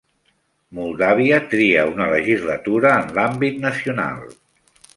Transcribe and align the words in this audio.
Moldàvia 0.77 1.37
tria 1.51 1.83
una 1.91 2.07
legislatura 2.15 2.97
en 3.03 3.13
l'àmbit 3.19 3.61
nacional. 3.69 4.25